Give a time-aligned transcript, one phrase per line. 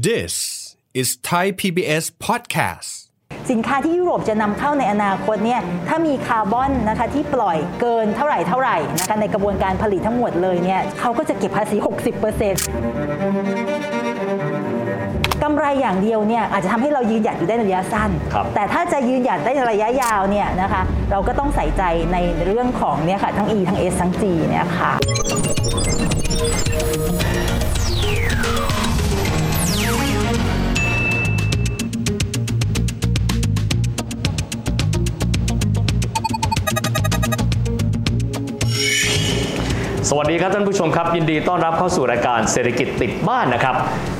[0.00, 2.90] This is Thai PBS podcast.
[3.50, 11.84] สินค้าที่ยุโรปจะนำเข้าในอนาคตเนี่ยถ้ามีคาร์บอนนะคะที่ปล่อยเกินเท่าไหร่เท่าไหร่นะคะในกระบวนการผลิตทั้งหมดเลยเนี่ยเขาก็จะเก็บภาษี 60%
[15.42, 21.82] กำไรอย่างเดียวเนี่ยอาจจะทำให้เรายืนหยัดอยู่ได้ในระยะสั้น ครับแต่ถ้าจะยืนหยัดได้ในระยะยาวเนี่ยนะคะเราก็ต้องใส่ใจ
[22.12, 22.16] ใน
[22.46, 24.92] เรื่องของเนี่ยค่ะทั้ง E ทั้ง S ทั้ง G เนี่ยค่ะ
[40.16, 43.74] วัสดีครับท่านผู้ชมครับ ยินดีต้อนรับเข้าสู่รายการเศรษฐกิจติดบ้านนะครับ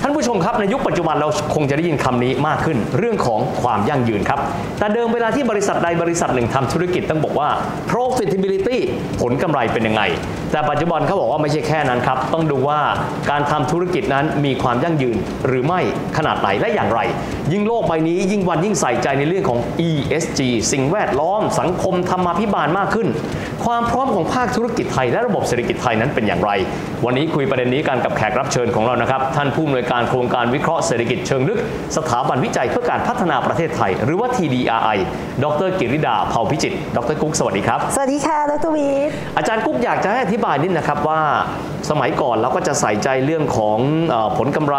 [0.05, 4.41] ท่านผู้ชมครับในยุคปัจจุบันเราคงจะได้ยินคำนี้มากขึ้น เรื่องของความยั่งยืนครับ
[4.79, 7.49] แต่เดิมเวลาที่บริษัทใดบริษัทหนึ่งทำธุรกิจต้องบอกว่า
[7.91, 8.79] profitability
[9.21, 10.03] ผลกำไรเป็นยังไง
[10.53, 12.81] แต่ปัจจุบันเขาบอกว่าไม่ใช่แค่นั้นครับ ต้องดูว่า
[13.31, 15.17] การทำธุรกิจนั้นมีความยั่งยืน
[15.47, 15.81] หรือไม่
[16.17, 17.01] ขนาดไหนและอย่างไร
[17.53, 20.41] ยิ่งโลกใบนี้ยิ่งวันยิ่งใส่ใจในเรื่องของ ESG
[20.73, 23.09] สิ่งแวดล้อม สังคมธรรมาภิบาลมากขึ้น
[23.65, 26.51] ความพร้อมของภาคธุรกิจไทยและระบบเศรษฐกิจไทยนั้นเป็นอย่างไร
[27.05, 31.59] วันนี้คุยประเด็นนี้กันกับแขกรับเชิญของเรานะครับท่านผู้อำนวยการโครงการวิเคราะห์เศรษฐกิจเชิงลึก
[31.97, 34.99] สถาบันวิจัยเพื่อการพัฒนาประเทศไทย หรือว่า TDRI
[35.45, 41.21] ดรกิริดาเผ่าพิจิตรดรกุ๊กสวัสดีครับ สวัสดีค่ะ ดรวีทอาจารย์กุ๊กอยากจะให้อธิบายนิดนะครับว่า
[41.91, 44.77] สมัยก่อนเราก็จะใส่ใจเรื่องของเออผลกำไร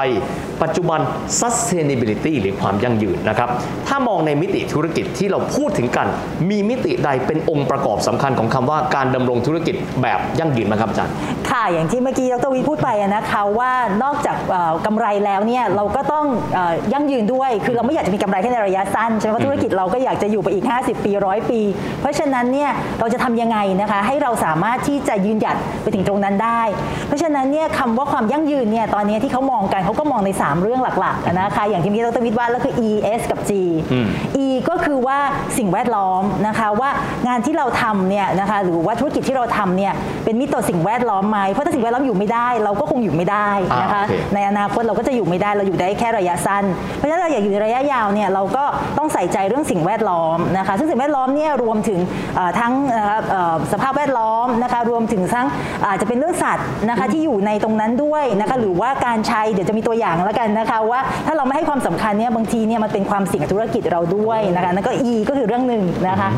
[0.64, 1.00] ปัจจุบัน
[1.40, 3.50] sustainability หรือความยั่งยืนนะครับ
[3.88, 6.08] ถ้ามองในมิติธุรกิจที่เราพูดถึงกัน
[6.50, 11.14] มีมิติใดเป็นองค์ประกอบสำคัญของคำว่าการดำรงธุรกิจแบบยั่งยืนไหมครับอาจารย์
[11.50, 13.72] ค่ะ อย่างที่เมื่อกี้ดรวีพูดไปอะนะคะว่า
[14.04, 21.62] นอกจากเอ่อกำไรแล้วเนี่ยเราก็ต้องเอ่อยั่งยืนด้วย คือเราไม่อยากจะมีกำไรแค่ในระยะสั้นใช่ไหมเพราะธุรกิจเราก็อยากจะอยู่ไปอีก 50 ปีร้อยปี
[22.02, 26.62] เพราะฉะนั้นเนี่ยเราจะทำยังไงนะคะให้เราสามารถที่จะยืนหยัดไปถึงตรงนั้นได้
[27.08, 33.52] เพราะฉะนั้นเนี่ยคำว่าความยั่งยืนเนี่ยตอนนี้ที่เขามองกันเขาก็มองใน 3 เรื่องหลักๆอะนะคะอย่างที่เมื่อกี้ดรวิทย์ว่าแล้วคือ E S กับ G
[34.44, 35.18] E ก็คือว่า
[35.58, 36.90] สิ่งแวดล้อมนะคะว่า
[37.28, 39.94] งานที่เราทำเนี่ยนะคะหรือว่าธุรกิจที่เราทำเนี่ย
[40.24, 43.50] เป็นมิตรต่อสิ่งแวดล้อมไหมเพราะถ้าสิ่งแวดล้อมอยู่ไม่ได้ เราก็คงอยู่ไม่ได้
[43.82, 46.64] นะคะอ่าโอเคในอนาคตเราก็จะอยู่ไม่ได้เราอยู่ได้แค่ระยะสั้น
[46.96, 48.64] เพราะฉะนั้นเราอยากอยู่ในระยะยาวเนี่ยเราก็
[48.98, 52.00] ต้องใส่ใจเรื่องสิ่งแวดล้อมนะคะซึ่งสิ่งแวดล้อมเนี่ยรวมถึง
[52.60, 52.74] ทั้ง
[53.72, 55.48] สภาพแวดล้อมนะคะรวมถึงทั้ง
[55.88, 66.30] อาจจะเป็นเรื่องสัตว์นะคะที่อยู่ในตรงนั้นด้วยนะคะหรือว่าการใช้เดี๋ยวจะมีตัวอย่างแล้วกันนะคะว่าถ้าเราไม่ให้ความสำคัญเนี่ยบางทีเนี่ยมันเป็นความเสี่ยงธุรกิจเราด้วยนะคะนั่นก็ E ก็คือเรื่องหนึ่งนะคะ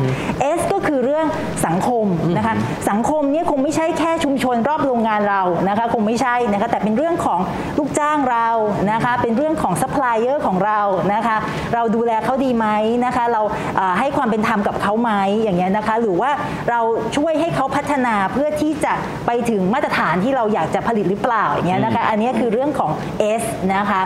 [0.58, 1.26] S ก็คือเรื่อง
[1.66, 2.04] สังคม
[2.36, 2.54] นะคะ
[2.90, 7.40] สังคมเนี่ยคงไม่ใช่แค่ชุมชนรอบโรงงานเรานะคะคงไม่ใช่นะคะแต่เป็นเรื่องของ
[7.78, 8.45] ลูกจ้างเรา
[8.92, 10.80] นะคะเป็นเรื่องของซัพพลายเออร์ของเรา
[11.14, 11.36] นะคะ
[11.74, 12.66] เราดูแลเขาดีไหม
[13.04, 13.42] นะคะเรา
[13.98, 15.12] ให้ความเป็นธรรมกับเขาไหม
[15.42, 16.30] อย่างเงี้ยนะคะหรือว่า
[16.70, 16.80] เรา
[17.16, 18.92] ช่วยให้เขาพัฒนาเพื่อที่จะ
[19.26, 22.90] ไปถึงมาตรฐานที่เราอยากจะผลิตหรือเปล่าอย่างเงี้ยนะคะอันนี้คือเรื่องของ
[23.40, 23.42] S
[23.74, 24.02] นะคะ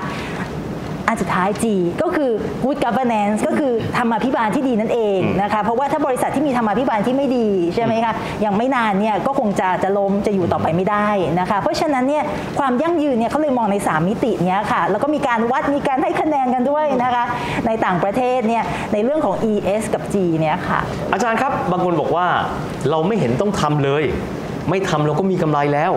[1.10, 1.64] อันสุดท้าย G
[2.02, 2.30] ก็คือ
[2.64, 11.08] good governance ก็คือธรรมาภิบาลที่ดีนั่นเองนะคะเพราะว่าถ้าบริษัทที่มีธรรมาภิบาลที่ไม่ดีใช่ไหมคะอย่างไม่นานเนี่ยก็คงจะจะล้มจะอยู่ต่อไปไม่ได้
[11.40, 12.24] นะคะเพราะฉะนั้นเนี่ย
[12.58, 17.24] ความยั่งยืนเนี่ยเขาเลยมองใน 3 มิติเนี้ยค่ะแล้วก็มีการวัดมีการให้คะแนนกันด้วยนะคะ
[17.66, 20.80] ในต่างประเทศเนี่ยในเรื่องของ ES กับ G เนี่ยค่ะ
[21.12, 22.26] อาจารย์ครับบางคนบอกว่า
[22.90, 24.04] เราไม่เห็นต้องทำเลย
[24.70, 25.92] ไม่ทำเราก็มีกำไรแล้ว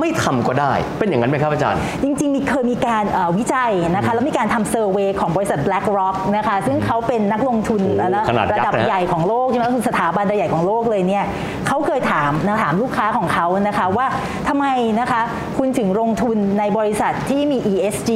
[0.00, 11.24] ไม่ทำก็ได้ เป็นอย่างนั้นไหมครับอาจารย์ จริง ๆ มีเคยมีการเอ่อวิจัยนะคะแล้วมีการทำเซอร์เวยของบริษัท BlackRock นะคะซึ่งเขาเป็นนักลงทุนโอ้โหนะขนาดยักษ์ระดับนะฮะใหญ่ของโลกใช่ไหมก็คือสถาบันใหญ่ของโลกเลยเนี่ย
[11.66, 14.06] เขาเคยถามนะถามลูกค้าของเขานะคะว่า
[14.48, 14.66] ทำไม
[15.00, 15.22] นะคะ
[15.58, 18.10] คุณถึงลงทุนในบริษัทที่มี ESG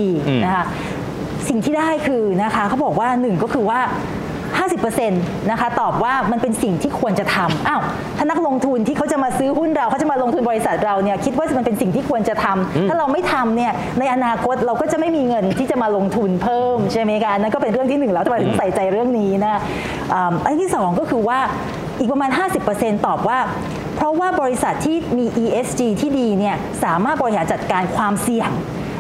[0.45, 0.65] นะคะ
[1.49, 3.81] สิ่งที่ได้คือนะคะเขาบอกว่าหนึ่งก็คือว่า
[4.59, 5.11] 50%
[5.51, 7.81] นะคะตอบว่ามันเป็นสิ่งที่ควรจะทำอ้าว
[8.17, 19.61] ถ้านักลงทุนที่เขาจะมาซื้อหุ้นเราเขาจะมาลงทุนบริษัทเราเนี่ยคิดว่ามันเป็นสิ่งที่ควรจะทำถ้าเราไม่ทำเนี่ยในอนาคตเราก็จะไม่มีเงินที่จะมาลงทุนเพิ่มใช่ไหมคะอันนั่นก็เป็นเรื่องที่หนึ่งแล้วทำไมถึงใส่ใจเรื่องนี้นะ
[20.15, 21.39] อ่าอันที่สองก็คือว่า
[21.99, 22.31] อีกประมาณ
[22.69, 23.39] 50%ตอบว่า
[23.97, 28.51] เพราะว่าบริษัทที่มี ESG ที่ดีเนี่ยสามารถบริหารจัดการความเสี่ยง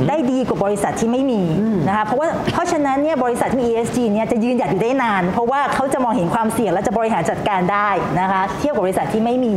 [0.08, 1.42] ได้ดีกว่าบริษัทที่ไม่มี
[1.88, 7.90] นะคะเพราะว่าเพราะฉะนั้นเนี่ยบริษัทที่มี ESG เนี่ยจะยืนหยัดอยู่ได้นาน เพราะว่าเขาจะมองเห็นความเสี่ยงและจะบริหารจัดการได้
[8.20, 9.54] นะคะเทียบกับบริษัทที่ไม่มี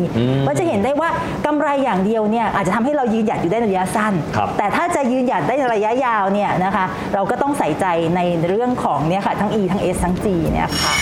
[0.47, 1.09] ก็จะเห็นได้ว่า
[1.45, 7.85] กำไรอย่างเดียวเนี่ยอาจจะทำให้เรายืนหยัดอยู่ได้ในระยะสั้นครับแต่ถ้าจะยืนหยัดได้ในระยะยาวเนี่ยนะคะเราก็ต้องใส่ใจ
[8.15, 10.93] ในเรื่องของเนี่ยค่ะทั้ง E ทั้ง S ทั้ง G เนี่ยค่ะ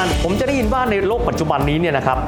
[0.00, 2.18] ารย์ผมจะได้ยินว่าในโลกปัจจุบันนี้เนี่ยนะครับ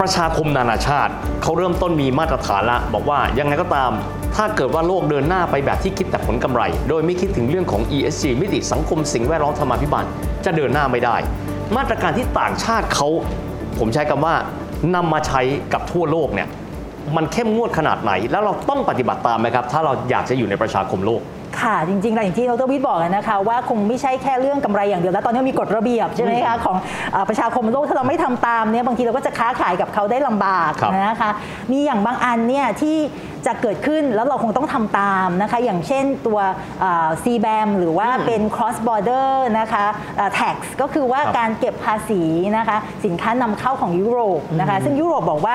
[0.00, 1.12] ประชาคมนานาชาติ
[1.42, 3.90] เขาเริ่มต้นมีมาตรฐานละ บอกว่ายังไงก็ตาม
[4.36, 10.04] ถ้าเกิดว่าโลกเดินหน้าไปแบบที่คิดแต่ผลกำไร โดยไม่คิดถึงเรื่องของ ESG มิติสังคมสิ่งแวดล้อมธรรมาภิบาล
[10.44, 11.16] จะเดินหน้าไม่ได้
[11.76, 13.08] มาตรการที่ต่างชาติเขา
[13.78, 14.34] ผมใช้คำว่า
[14.94, 15.40] นำมาใช้
[15.72, 16.48] กับทั่วโลกเนี่ย
[17.16, 21.20] มันเข้มงวดขนาดไหน แล้วเราต้องปฏิบัติตามไหมครับ ถ้าเราอยากจะอยู่ในประชาคมโลก
[21.60, 26.76] ค่ะ จริงๆแล้วอย่างที่ดรวิทย์บอกนะคะว่าคงไม่ใช่แค่เรื่องกำไรอย่างเดียวแล้วตอนนี้มีกฎระเบียบใช่ไหมคะของ
[27.12, 31.30] เอ่อประชาคมโลกถ้าเราไม่ทำตามเนี่ยบางทีเราก็จะค้าขายกับเขาได้ลำบากครับนะคะ
[31.72, 32.96] มีอย่างบางอันเนี่ยที่
[33.46, 36.38] จะเกิดขึ้นแล้วเราคงต้องทำตามนะคะ อย่างเช่นตัว
[36.80, 39.86] เอ่อ CBAM หรือว่าเป็น cross border นะคะ
[40.16, 42.22] เอ่อ tax ก็คือว่าครับการเก็บภาษี
[42.56, 45.54] นะคะ สินค้านำเข้าของยุโรปนะคะ ซึ่งยุโรปบอกว่า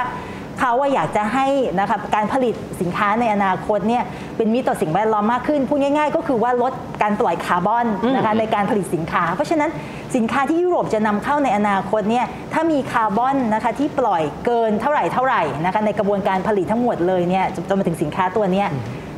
[0.60, 1.48] เขาว่าอยากจะให้
[1.80, 4.04] นะครับการผลิตสินค้าในอนาคตเนี่ย
[4.38, 7.86] เป็นมิตรต่อสิ่งแวดล้อมมากขึ้น พูดง่าย ๆ ก็คือว่าลดการปล่อยคาร์บอน
[8.16, 9.70] นะคะในการผลิตสินค้า เพราะฉะนั้น
[10.16, 18.68] สินค้าที่ยุโรปจะนำเข้าในอนาคตเนี่ยถ้ามีคาร์บอนนะคะที่ปล่อยเกินเท่าไหร่เท่าไหร่นะคะในกระบวนการผลิตทั้งหมดเลยเนี่ยจนมาถึงสินค้าตัวเนี้ย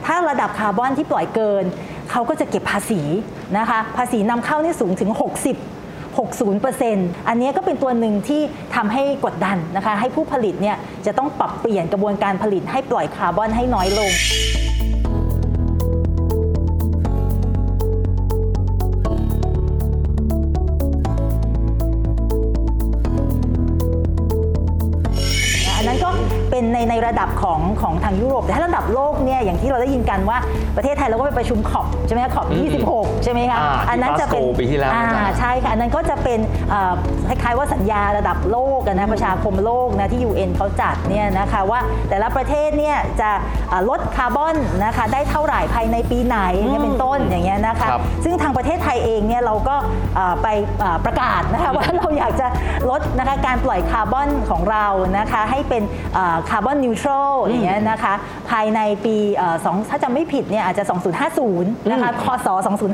[0.06, 1.63] ถ้าระดับคาร์บอนที่ปล่อยเกิน
[2.12, 3.01] เขาก็จะเก็บภาษี
[3.57, 5.12] นะคะภาษีนำเข้านี่สูงถึง
[5.50, 5.76] 60
[6.18, 8.42] 60%อันนี้ก็เป็นตัวหนึ่งที่
[8.75, 14.12] ทำให้กดดันนะคะ ให้ผู้ผลิตเนี่ยจะต้องปรับเปลี่ยนกระบวนการผลิตให้ปล่อยคาร์บอนให้น้อยลง
[27.07, 30.38] ระดับของของทางยุโรป แต่ถ้าระดับโลกเนี่ยอย่างที่เราได้ยินกันว่า
[30.77, 32.48] ประเทศไทยเราก็ไปประชุมขอบใช่ไหมคะขอบ
[32.89, 36.39] 26 ใช่ไหมคะอ่าที่นั้นจะเป็น Glasgow ปีที่แล้วอ่าอาจารย์ใช่ค่ะอันนั้นก็จะเป็น
[36.69, 36.94] เอ่อ
[37.27, 43.30] คล้ายๆว่าสัญญาระดับโลกอะนะประชาคมโลกนะที่ UN เขาจัดเนี่ยนะคะว่าแต่ละประเทศเนี่ยจะ
[43.69, 44.56] เอ่อลดคาร์บอน
[44.86, 49.75] นะคะได้เท่าไหร่ภายในปีไหนอย่างเงี้ยเป็นต้นอย่างเงี้ยนะคะครับซึ่งทางประเทศไทยเองเนี่ยเราก็
[50.15, 50.48] เอ่อไป
[50.80, 52.48] เอ่อประกาศนะคะว่าเราอยากจะ
[52.89, 54.86] ลดนะคะการปล่อยคาร์บอนของเรา
[55.18, 55.83] นะคะให้เป็น
[56.50, 58.14] คาร์บอนนิวทรัลอย่างเงี้ยนะคะ
[58.50, 60.84] ภายในปีเอ่อสองถ้าจำไม่ผิดเนี่ยอาจจะ
[61.38, 62.48] 2050 นะคะคศ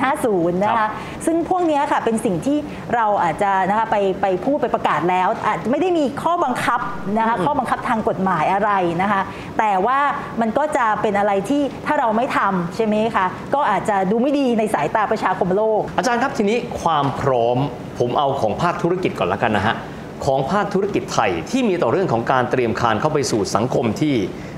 [0.03, 0.89] 2050 นะครัคะบ
[1.25, 2.57] ซึ่งพวกเนี้ยค่ะเป็นสิ่งที่
[2.95, 6.79] เราอาจจะนะคะไปไปพูดไปประกาศแล้วอาจจะไม่ได้มีข้อบังคับ
[7.17, 8.71] นะคะข้อบังคับทางกฎหมายอะไร
[9.01, 9.21] นะคะ
[9.59, 9.99] แต่ว่า
[10.41, 17.57] มันก็จะเป็นอะไรที่ถ้าเราไม่ทำใช่ไหมคะก็อาจจะดูไม่ดีในสายตาประชาคมโลก อาจารย์ครับทีนี้ความพร้อม
[17.99, 19.75] ผมเอาของภาคธุรกิจก่อนละกันนะฮะ
[20.25, 24.15] ของภาคธุรกิจไทยที่มีต่อเรื่องของการเตรียมการเข้าไปสู่สังคมที่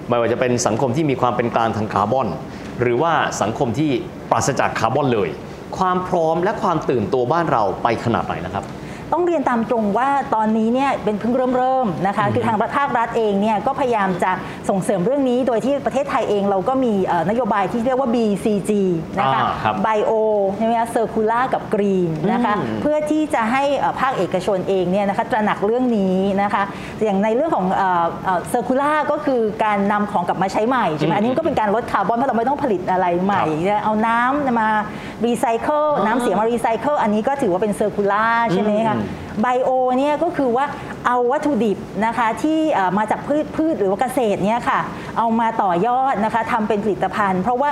[0.10, 2.28] ไม่ว่าจะเป็นสังคมที่มีความเป็นกลางทางคาร์บอน
[2.82, 3.92] หรือว่าสังคมที่
[4.32, 5.30] ปราศจากคาร์บอนเลย
[5.78, 8.64] ความพร้อมและความตื่นตัวบ้านเราไปขนาดไหนนะครับ
[9.14, 14.32] ต้องเรียนตามตรงว่าตอนนี้เนี่ยเป็นเพิ่งเริ่มเริ่มๆนะคะคือทางภาครัฐเองเนี่ยก็พยายามจะ
[14.70, 18.72] ส่งเสริมเรื่องนี้ โดยที่ประเทศไทยเองเราก็มีเอ่อนโยบายที่เรียกว่า BCG
[19.20, 20.12] นะคะอ่าครับ bio
[20.58, 26.64] ใช่ไหมคะ circular กับ green นะคะอืมเพื่อที่จะให้เอ่อภาคเอกชนเองเนี่ยนะคะตระหนักเรื่องนี้นะคะ
[27.04, 27.66] อย่างในเรื่องของ
[28.50, 33.44] circular ก็คือการนำของกลับมาใช้ใหม่ใช่ไหมอืมอันนี้ก็เป็นการลดคาร์บอนเพราะเราไม่ต้องผลิตอะไรใหม่
[33.84, 34.70] เอาน้ำมา
[35.26, 39.05] รีไซเคิลน้ำเสียมารีไซเคิลอันนี้ก็ถือว่าเป็น circular ใช่ไหมคะอืม
[39.42, 40.66] bio เนี่ยก็คือว่า
[41.06, 42.60] เอาวัตถุดิบนะคะที่
[42.98, 44.80] มาจากพืชพืชหรือว่าเกษตรเนี่ยค่ะ
[45.18, 47.70] เอามาต่อยอดนะคะทำเป็นผลิตภัณฑ์ เพราะว่า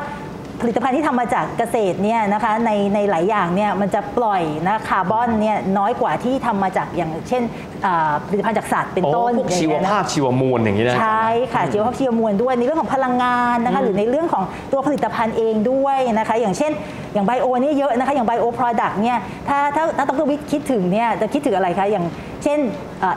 [0.64, 7.44] ผลิตภัณฑ์ที่ทำมาจากเกษตรเนี่ยนะคะในในหลายอย่างเนี่ยมันจะปล่อยนะคาร์บอนเนี่ยน้อยกว่าที่ทำมาจากอย่างเช่น
[7.84, 16.72] เอ่อผลิตภัณฑ์จากสัตว์เป็นโอ้ต้นพวกอย่งชีวเงี้ยนะภาพชีวมวลอย่างนี้นะใช่ค่ะชีวภาพชีวมวลด้วยในเรื่องของพลังงานนะคะหรือในเรื่องของตัวผลิตภัณฑ์เองด้วยนะคะอย่างเช่น
[17.14, 22.06] อย่างไบโอเนี่ยเยอะนะคะอย่างไบโอ product เนี่ยถ้าถ้าถ้าดรวิทย์คิดถึงเนี่ยจะคิดถึงอะไรคะอย่าง
[22.44, 22.60] เช่น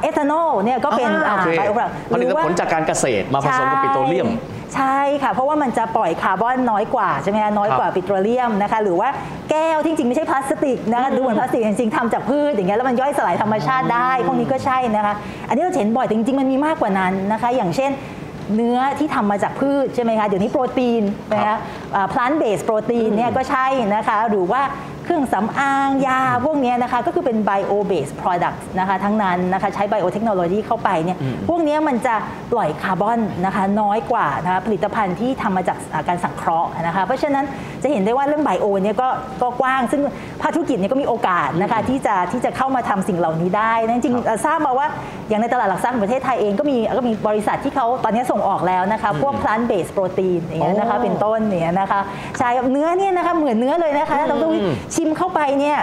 [0.01, 4.29] เอทานอลเนี่ยก็เป็นอ่าโอเคไบโอ product ผลิตผลจากการเกษตรมาผสมกับปิโตรเลียม
[4.75, 9.09] ใช่ค่ะ เพราะว่ามันจะปล่อยคาร์บอนน้อยกว่าใช่ไหมคะน้อยกว่าปิโตรเลียมนะคะหรือว่า
[9.51, 15.15] แก้วที่จริงไม่ใช่พลาสติกนะคะดูเหมือนพลาสติกจริงๆทำจากพืชอย่างเงี้ยแล้วมันย่อยสลายธรรมชาติได้พวกนี้ก็ใช่นะคะ
[15.49, 17.91] อันนี้เราจะเห็นบ่อยแต่จริงๆมันมีมากกว่านั้นนะคะ อย่างเช่น
[18.57, 21.57] เนื้อที่ทำมาจากพืชใช่ไหมคะ เดี๋ยวนี้โปรตีนนะคะ
[22.13, 24.63] plant based โปรตีนเนี่ยก็ใช่นะคะ หรือว่า
[25.07, 32.15] เครื่องสำอางยาพวกเนี้ยนะคะก็คือเป็น bio based products นะคะทั้งนั้นนะคะใช้ biotechnology เข้าไปเนี่ยพวกเนี้ยมันจะ
[32.53, 37.45] ปล่อยคาร์บอนนะคะน้อยกว่านะคะผลิตภัณฑ์ที่ทำมาจากอ่าการสังเคราะห์นะคะเพราะฉะนั้น
[37.83, 39.09] จะเห็นได้ว่าเรื่องไบโอเนี่ยก็
[39.43, 40.01] ก็กว้าง ซึ่ง
[40.43, 44.87] ภาคธุรกิจเนี่ยก็มีโอกาสนะคะที่จะที่จะเข้ามาทำสิ่งเหล่านี้ได้นะจริงๆเอ่อทราบมาว่า
[45.29, 52.01] อย่างในตลาดหลักทรัพย์ของประเทศไทยเองก็มีก็มีบริษัทที่เขาตอนนี้ส่งออกแล้วนะคะพวก plant based protein อย่างเงี้ยนะคะโอ้เป็นต้นเนี่ยนะคะ
[52.39, 55.79] ใช่ครับเนื้อเนี่ยนะคะเหมือนเนื้อเลยนะคะดรวิทย์ชิมเข้าไปเนี่ย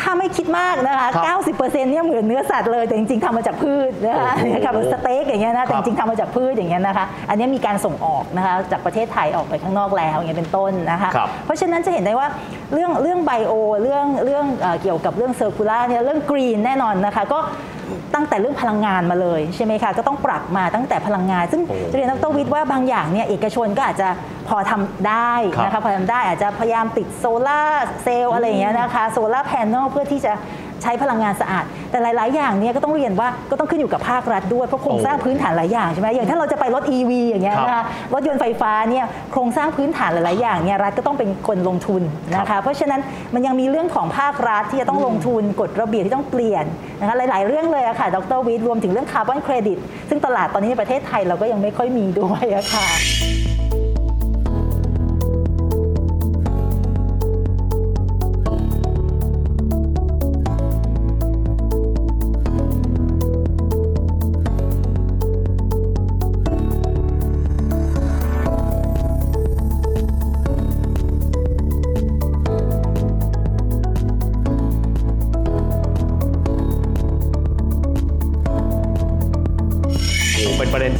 [0.00, 1.22] ถ้าไม่คิดมากนะคะครั
[1.56, 12.28] บ90%เนี่ยเหมือนเนื้อสัตว์เลย แต่จริงๆทำมาจากพืชนะคะโอ้โหนะคะแบบสเต็กอย่างเงี้ยนะ แต่ครับจริงๆทำมาจากพืชอย่างเงี้ยนะคะ อันนี้มีการส่งออกนะคะจากประเทศไทยออกไปข้างนอกแล้วอย่างเงี้ยเป็นต้นนะคะครับเพราะฉะนั้นจะเห็นได้ว่า
[12.72, 17.38] เรื่องเรื่อง bio เรื่องเรื่องเอ่อเกี่ยวกับเรื่อง circular เนี่ยเรื่อง green แน่นอนนะคะก็
[18.14, 24.08] ตั้งแต่เรื่องพลังงานมาเลยใช่ไหมคะก็ต้องปรับมาตั้งแต่พลังงาน ซึ่งโอ้จะเรียนดรวิทย์ว่าบางอย่างเนี่ยเอกชนก็อาจจะ
[24.48, 30.32] พอทำได้ครับนะคะพอทำได้อาจจะพยายามติดโซลาร์เซลล์อะไรอย่างเงี้ยนะคะโซลาร์แผงเพื่อที่จะ
[30.82, 37.84] ใช้พลังงานสะอาด แต่หลาย ๆ อย่างเนี่ยก็ต้องเรียนว่าก็ต้องขึ้นอยู่กับภาครัฐด้วยเพราะโครงสร้างพื้นฐานหลายอย่างใช่ไหมอย่างถ้าเราจะไปรถ EV อย่างเงี้ยครับนะคะ
[38.14, 42.02] รถยนต์ไฟฟ้าเนี่ยโครงสร้างพื้นฐานหลาย ๆ อย่างเนี่ยรัฐก็ต้องเป็นคนลงทุน
[42.34, 43.00] นะคะเพราะฉะนั้น
[43.34, 46.64] มันยังมีเรื่องของภาครัฐที่จะต้องลงทุนกฎระเบียบที่ต้องเปลี่ยน
[47.00, 53.39] นะคะหลาย ๆ เรื่องเลยอะค่ะดรวิทย์รวมถึงเรื่องคาร์บอนเครดิตซึ่งตลาดตอนนี้ในประเทศไทยเราก็ยังไม่ค่อยมีด้วยอะค่ะ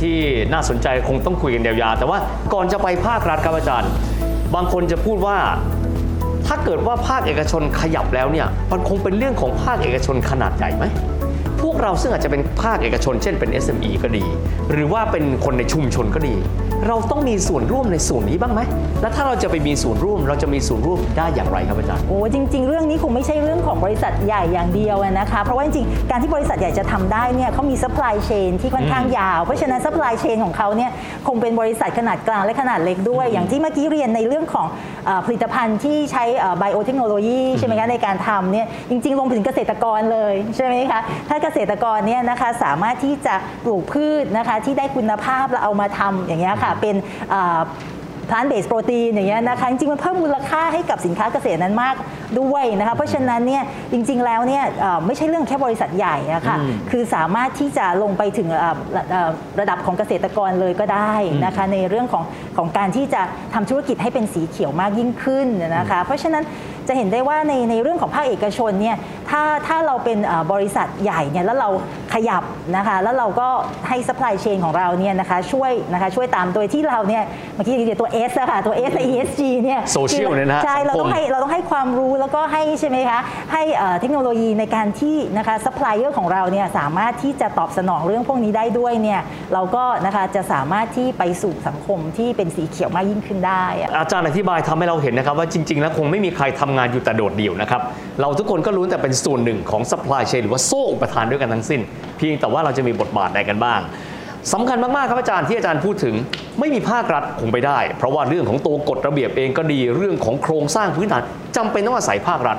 [0.02, 0.16] ที่
[0.52, 2.19] น่าสนใจคงต้องคุยกันยาวๆแต่ว่า
[2.54, 3.90] ก่อนจะไปภาครัฐครับอาจารย์
[4.54, 5.38] บางคนจะพูดว่า
[6.47, 10.85] ถ้าเกิดว่าภาคเอกชนขยับแล้วเนี่ยมันคงเป็นเรื่องของภาคเอกชนขนาดใหญ่ไหม
[11.62, 14.25] พวกเราซึ่งอาจจะเป็นภาคเอกชน เช่นเป็น SME ก็ดี
[14.71, 16.35] หรือว่าเป็นคนในชุมชนก็ดี
[16.88, 18.60] เราต้องมีส่วนร่วมในส่วนนี้บ้างไหม
[19.02, 30.90] และถ้าเราจะไปมีส่วนร่วม เราจะมีส่วนร่วมได้อย่างไรครับอาจารย์ โอ้จริง ๆ เรื่องนี้คงไม่ใช่เรื่องของบริษัทใหญ่อย่างเดียวนะคะ เพราะว่าจริงๆ การที่บริษัทใหญ่จะทำได้เนี่ยเขามี supply chain ที่ค่อนข้างยาว เพราะฉะนั้น supply chain ของเขาเนี่ย
[31.26, 34.66] คงเป็นบริษัทขนาดกลางและขนาดเล็กด้วย อย่างที่เมื่อกี้เรียนในเรื่องของ
[35.08, 36.25] อผลิตภัณฑ์ที่ใช้
[36.58, 43.34] ไบโอเทคโนโลยีใช่ไหมคะในการทำเนี่ยจริง ๆ ลงถึงเกษตรกรเลยใช่ไหมคะถ้าเกษตรกรเนี่ยนะคะสามารถที่จะ
[43.64, 46.94] ปลูกพืชนะคะที่ได้คุณภาพแล้วเอามาทำอย่างเงี้ยค่ะเป็น
[47.30, 47.60] เอ่อ
[48.34, 51.94] พลานเบสโปรตีนอย่างเงี้ยนะคะจริงๆมันเพิ่มมูลค่าให้กับสินค้าเกษตรนั้นมาก
[52.40, 53.62] ด้วยนะคะเพราะฉะนั้นเนี่ย
[53.92, 56.56] จริง ๆแล้วเนี่ยเอ่อไม่ใช่เรื่องแค่บริษัทใหญ่อะค่ะ
[56.90, 61.12] คือสามารถที่จะลงไปถึงเอ่อระเอ่อระดับของเกษตรกรเลยก็ได้
[61.44, 62.24] นะคะในเรื่องของ
[62.56, 63.22] ของการที่จะ
[63.54, 65.46] ทำธุรกิจให้เป็นสีเขียวมากยิ่งขึ้น
[65.76, 66.44] นะคะเพราะฉะนั้น
[66.88, 68.96] จะเห็นได้ว่าในในเรื่องของภาคเอกชนเนี่ย
[69.30, 71.68] ถ้าถ้าเราเป็นเอ่อบริษัทใหญ่เนี่ยแล้วเรา
[72.14, 72.42] ขยับ
[72.76, 73.49] นะคะแล้วเราก็
[73.88, 77.22] ให้ supply chain ของเราเนี่ยนะคะช่วยนะคะช่วยตามโดยที่เราเนี่ย
[77.54, 83.20] เมื่อกี้เรียกตัว S อะค่ะตัว S และ ESG เนี่ย Social เนี่ยนะฮะใช่เราต้องสังคมให้เราต้องให้ความรู้แล้วก็ให้ใช่ไหมคะ
[83.52, 89.20] ให้เอ่อเทคโนโลยีในการที่นะคะซัพพลายเออร์ของเราเนี่ยสามารถที่จะตอบสนองเรื่องพวกนี้ได้ด้วยเนี่ย
[89.54, 97.82] เราก็นะคะจะสามารถที่ไปสู่สังคมที่เป็นสีเขียวมากยิ่งขึ้นได้อะอาจารย์อธิบายทำให้เราเห็นนะครับว่าจริง ๆ แล้วคงไม่มีใครทำงานอยู่แต่โดดเดี่ยวนะครับ
[98.20, 101.80] เราทุกคนก็รู้แต่เป็นส่วนหนึ่งของ supply chain หรือว่าโซ่อุปทานด้วยกันทั้งสิ้น
[102.16, 103.80] เพียงแต่ว่าเราจะมีบทบาทใดกันบ้าง
[104.52, 106.14] สำคัญมาก ๆ ครับอาจารย์ที่อาจารย์พูดถึง
[106.60, 111.22] ไม่มีภาครัฐคงไปได้ เพราะว่าเรื่องของตัวกฎระเบียบเองก็ดีเรื่องของโครงสร้างพื้นฐาน
[111.56, 112.58] จำเป็นต้องอาศัยภาครัฐ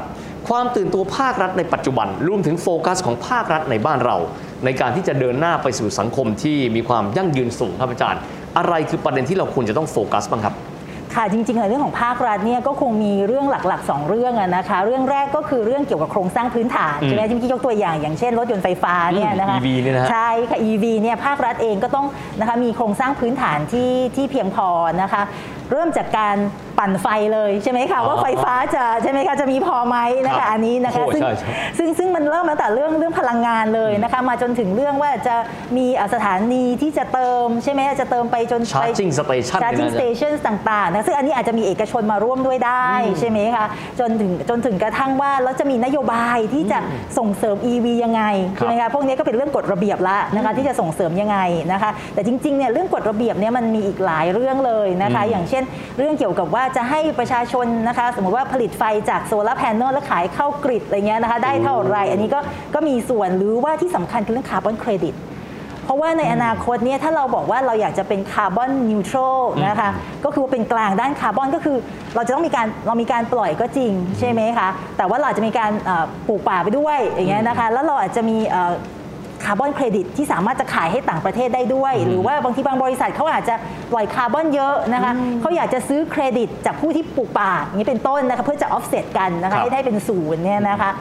[0.50, 4.18] ความตื่นตัวภาครัฐในปัจจุบันรวมถึงโฟกัสของภาครัฐในบ้านเรา
[4.66, 8.22] ในการที่จะเดินหน้าไปสู่สังคมที่มีความยั่งยืนสูงครับอาจารย์
[8.58, 10.56] อะไรคือประเด็นที่เราควรจะต้องโฟกัสบ้างครับ
[11.16, 22.06] ค่ะจริงๆในเรื่องของภาครัฐเนี่ยก็คงมีเรื่องหลักๆ 2 เรื่องอะนะคะเรื่องแรกก็คือเรื่องเกี่ยวกับโครงสร้างพื้นฐานอืมใช่ไหมที่เมื่อกี้ยกตัวอย่างอย่างเช่นรถยนต์ไฟฟ้าเนี่ยนะคะ EV เนี่ยนะฮะใช่ค่ะ EV เนี่ยภาครัฐเองก็ต้อง
[22.40, 24.68] นะคะมีโครงสร้างพื้นฐานที่ที่เพียงพอ
[25.02, 25.22] นะคะ
[25.72, 26.38] เริ่มจากการ
[26.82, 35.36] ปั่นไฟเลยใช่ไหมคะว่าไฟฟ้าจะใช่ไหมคะจะมีพอไหมนะครัคะบอันนี้นะคะโอ้ซึ่งใช่ใช่ซึ่งซึ่งมันเริ่มตั้งแต่เรื่องเรื่องพลังงานเลยนะคะมาจนถึงเรื่องว่าจะ
[35.78, 42.88] มีเอ่อสถานีที่จะเติมใช่ไหมจะเติมไปจนไป Charging station ชาร์จิ่งเนี่ยนะสเตชันต่างๆนะซึ่งอันนี้อาจจะมีเอกชนมาร่วมด้วยได้
[43.20, 43.66] ใช่ไหมคะ
[44.00, 46.80] จนถึงจนถึงกระทั่งว่าแล้วจะมีนโยบายที่จะ
[47.18, 48.24] ส่งเสริม EV ยังไง
[48.56, 51.38] ใช่ไหมคะพวกนี้ก็เป็นเรื่องกฎระเบียบละนะคะที่จะส่งเสริมยังไง
[51.72, 55.64] นะคะแต่จริงๆเนี่ยเรื่องกฎระเบียบเนี่ยมันมีอีกหลายเรื่องเลยนะคะอย่างเช่น
[55.98, 62.40] เรื่องเกี่ยวกับว่าจะให้ประชาชนนะคะสมมติว่าผลิตไฟจากโซลาร์แผงแล้วขายเข้า grid อะไรเงี้ยนะคะได้เท่าไหร่อันนี้ก็
[62.74, 65.16] ก็มีส่วนหรือว่าที่สำคัญคือเรื่องคาร์บอนเครดิต
[65.84, 69.90] เพราะว่าในอนาคตเนี่ยถ้าเราบอกว่าเราอยากจะเป็น carbon neutral นะคะ
[70.26, 71.78] ก็คือว่าเป็นกลางด้านคาร์บอนก็คือ
[72.16, 78.74] เราจะต้องมีการเรามีการปล่อยก็จริงใช่ไหมคะแต่ว่าเราอาจจะมีการเอ่อปลูกป่าไปด้วยอย่างเงี้ยนะคะแล้วเราอาจจะมีเอ่อ
[79.46, 83.56] คาร์บอนเครดิตที่สามารถจะขายให้ต่างประเทศได้ด้วย หรือว่าบางทีบางบริษัทเขาอาจจะ
[83.92, 90.92] ปล่อยคาร์บอนเยอะนะคะเขาอยากจะซื้อเครดิตจากผู้ที่ปลูกป่าอย่างนี้เป็นต้นนะคะเพื่อจะออฟเซตกันนะคะครับให้ได้เป็นศูนย์เนี่ยนะคะ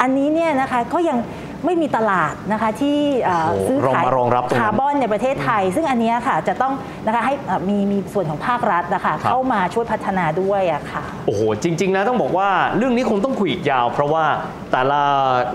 [0.00, 1.18] อันนี้เนี่ยนะคะก็ยัง
[1.66, 6.72] ไม่มีตลาดนะคะที่เอ่อโอ้ซื้อขายรองมารองรับตรงนั้นคาร์บอนในประเทศไทย ซึ่งอันเนี้ยค่ะจะต้อง
[7.06, 14.24] นะคะให้เอ่อมีมีส่วนของภาครัฐนะคะครับเข้ามาช่วยพัฒนาด้วยอะค่ะโอ้โหจริง ๆ นะต้องบอกว่าเรื่องนี้คงต้องคุยอีกยาว เพราะว่า
[14.72, 15.00] แต่ละ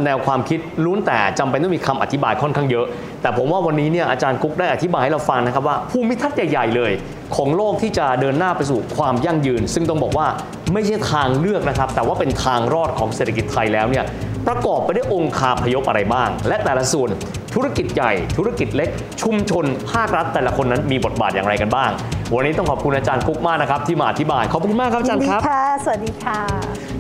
[0.04, 2.86] แนวความคิดล้วนแต่จำเป็นต้องมีคำอธิบายค่อนข้างเยอะ
[3.22, 6.92] แต่ผมว่าวันนี้เนี่ยอาจารย์กุ๊กได้อธิบายให้เราฟังนะครับว่าภูมิทัศน์ใหญ่ๆเลย
[7.36, 10.28] ของโลกที่จะเดินหน้าไปสู่ความยั่งยืน ซึ่งต้องบอกว่า
[10.74, 14.06] ไม่ใช่ทางเลือกนะครับ แต่ว่าเป็นทางรอดของเศรษฐกิจไทยแล้วเนี่ย
[14.48, 17.10] ประกอบไปด้วยองค์คาพยพอะไรบ้าง และแต่ละส่วน
[17.54, 18.90] ธุรกิจใหญ่ธุรกิจเล็ก
[19.22, 21.92] ชุมชน ภาครัฐแต่ละคนนั้นมีบทบาทอย่างไรกันบ้าง
[22.36, 26.40] วันนี้ต้องขอบคุณอาจารย์กุ๊กมากนะครับที่มาอธิบาย ขอบคุณมากครับอาจารย์ครับดีค่ะสวัสดีค่ะ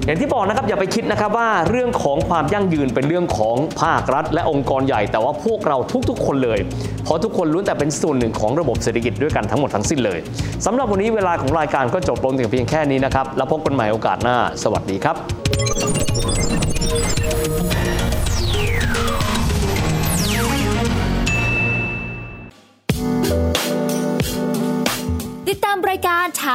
[0.05, 5.77] อย่างที่บอกนะครับอย่าไปคิดนะครับว่าเรื่องของความยั่งยืนเป็นเรื่องของภาครัฐ และองค์กรใหญ่ แต่ว่าพวกเรา
[6.09, 6.59] ทุกๆ คนเลย
[7.03, 10.19] เพราะทุกคนล้วนแต่เป็นส่วนหนึ่งของระบบเศรษฐกิจด้วยกันทั้งหมดทั้งสิ้นเลย
[10.65, 16.00] สำหรับวันนี้เวลาของรายการก็จบลงถึงเพียงแค่นี้นะครับแล้วพบกันใหม่โอกาสหน้า สวัสดีครับ